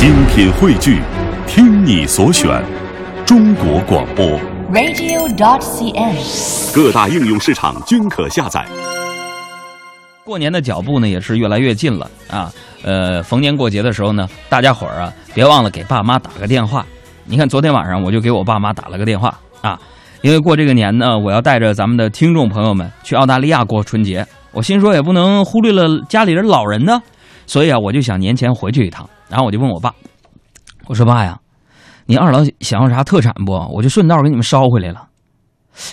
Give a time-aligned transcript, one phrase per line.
[0.00, 1.02] 精品汇聚，
[1.46, 2.64] 听你所选，
[3.26, 4.24] 中国广播。
[4.72, 6.74] radio.dot.cn，。
[6.74, 8.66] 各大应用市场均可下载。
[10.24, 12.50] 过年的脚步呢也是越来越近了啊。
[12.82, 16.86] 呃，逢年过节的时候呢，大家伙儿啊，别忘了给爸妈打个电话。
[17.26, 19.78] 你看，昨天晚上我就给我爸妈打了个电话啊，
[20.22, 24.26] 因为过这个年呢，我要带着咱们的听众朋友们去澳大利亚过春节。
[24.52, 27.02] 我心说也不能忽略了家里人老人呢，
[27.46, 29.06] 所以啊，我就想年前回去一趟。
[29.30, 29.94] 然后我就问我爸，
[30.88, 31.38] 我说爸呀，
[32.06, 33.52] 你二老想要啥特产不？
[33.72, 35.06] 我就顺道给你们捎回来了。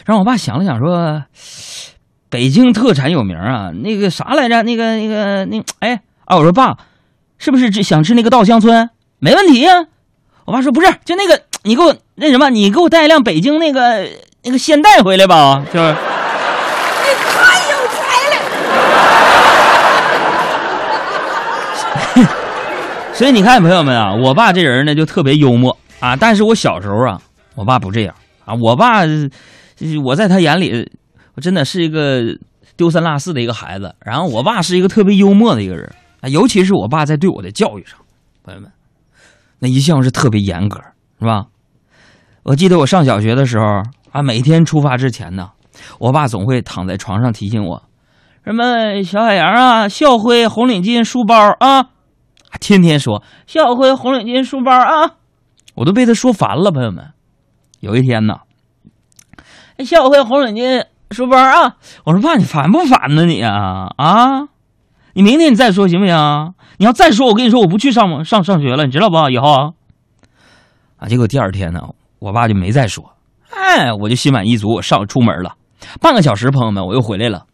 [0.05, 1.23] 然后我爸想了想说，
[2.30, 4.63] 北京特产有名啊，那个啥来着？
[4.63, 6.36] 那个那个那哎啊！
[6.36, 6.77] 我说爸，
[7.38, 8.90] 是不是只想吃那个稻香村？
[9.20, 9.85] 没问题呀、
[10.46, 14.10] 我爸说不是，就那个你给我那什么，你给我带一辆北京那个
[14.44, 15.96] 那个现代回来吧，就是。
[17.30, 18.02] 太有才
[18.32, 18.35] 了！
[23.17, 26.16] 所以你看，朋友们啊，我爸这人呢就特别幽默啊。
[26.16, 27.20] 但是我小时候啊，
[27.55, 28.13] 我爸不这样
[28.46, 28.54] 啊。
[28.54, 29.01] 我爸，
[30.05, 30.87] 我在他眼里，
[31.34, 32.21] 我真的是一个
[32.76, 33.96] 丢三落四的一个孩子。
[34.05, 35.91] 然后我爸是一个特别幽默的一个人，
[36.32, 37.98] 尤其是我爸在对我的教育上，
[38.43, 38.71] 朋友们，
[39.57, 40.79] 那一向是特别严格，
[41.20, 41.48] 是吧？
[42.43, 43.65] 我记得我上小学的时候
[44.12, 45.49] 啊，每天出发之前呢，
[45.98, 47.81] 我爸总会躺在床上提醒我，
[48.46, 51.87] 什么小海洋啊，校徽红领巾书包啊。
[52.60, 55.16] 天天说校徽红领巾书包啊，
[55.76, 56.72] 我都被他说烦了。
[56.72, 57.14] 朋友们，
[57.80, 58.40] 有一天呢，
[59.86, 64.47] 校徽红领巾书包啊，我说爸，你烦不烦呢你啊啊？
[65.14, 66.53] 你明天你再说行不行？
[66.78, 69.30] 你要再说，我跟你说我不去上上上学了，你知道不？
[69.30, 69.72] 以后啊，
[70.97, 71.81] 啊，结果第二天呢，
[72.19, 73.14] 我爸就没再说，
[73.50, 75.56] 哎，我就心满意足，我上出门了。
[76.02, 77.46] 半个小时，朋友们，我又回来了，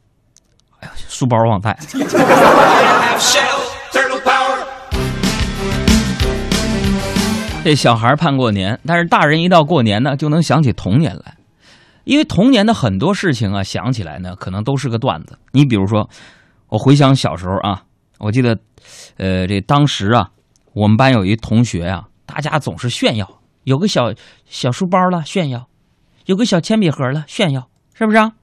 [0.79, 1.77] 哎呀，书包忘带。
[7.63, 11.37] 这小孩盼过年，但是大人一到过年呢，就能想起童年来，
[12.03, 15.39] 因为童年的很多事情啊，想起来呢，可能都是个段子。
[15.53, 16.09] 你比如说，
[16.67, 17.83] 我回想小时候啊，
[18.19, 18.59] 我记得，
[19.15, 20.31] 呃，这当时啊，
[20.73, 24.13] 我们班有一同学啊，大家总是炫耀，有个小
[24.45, 25.67] 小书包了炫耀，
[26.25, 28.33] 有个小铅笔盒了炫耀，是不是啊？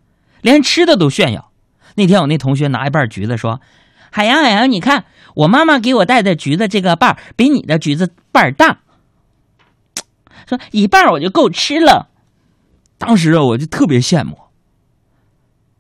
[0.41, 1.51] 连吃的都炫耀。
[1.95, 3.61] 那天我那同学拿一半橘子说
[4.11, 8.79] ：“海洋，海洋，你看我妈妈给我带的橘子这个瓣比你的橘子瓣大。”
[10.47, 12.09] 说一半我就够吃了。
[12.99, 14.39] 当时啊，我就特别羡慕。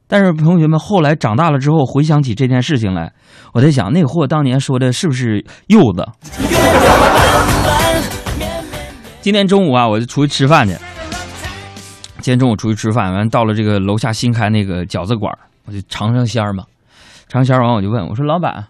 [0.06, 3.12] 但是同学们后来长大了之后，回想起这件事情来，
[3.52, 6.06] 我在想，那货当年说的是不是柚子？
[9.20, 10.74] 今天中午啊，我就出去吃饭去。
[12.16, 15.32] 今天中午出去吃饭，完到了这个楼下新开那个饺子馆，
[15.66, 16.64] 我就尝尝鲜儿嘛。
[17.28, 18.66] 尝鲜儿完，我就问我说：“老板，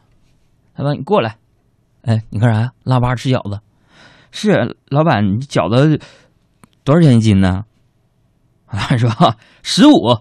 [0.77, 1.37] 老板你过来，
[2.03, 2.73] 哎，你干啥呀？
[2.85, 3.61] 腊八吃饺子。”
[4.31, 6.01] 是老板，你饺子
[6.85, 7.65] 多少钱一斤呢？
[8.73, 9.11] 老板说
[9.63, 10.19] 十五。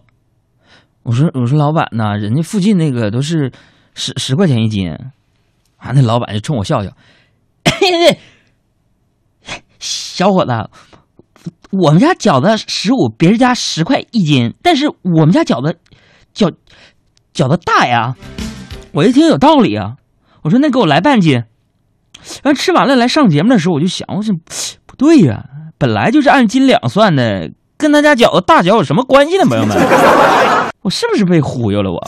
[1.04, 3.52] 我说我说老板呐，人家附近那个都是
[3.94, 4.92] 十十块钱一斤。
[5.78, 6.92] 啊，那老板就冲我笑笑，
[9.80, 10.52] 小伙子，
[11.72, 15.80] 我们家饺子十五，别人家十块一斤，但是我们家饺子
[16.34, 16.54] 饺
[17.34, 18.16] 饺子大呀。
[18.92, 19.96] 我一听有道理啊，
[20.42, 21.44] 我说那给我来半斤。
[22.44, 24.36] 然后吃完了来上节目的时候，我就想，我想
[24.86, 25.44] 不对呀、
[25.78, 29.46] 本来就是按斤两算的，跟他家饺子大小有什么关系呢？
[29.46, 29.78] 朋友们，
[30.82, 32.02] 我是不是被忽悠了我？